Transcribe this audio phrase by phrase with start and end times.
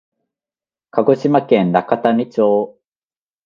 [0.89, 2.79] 鹿児島県中種子町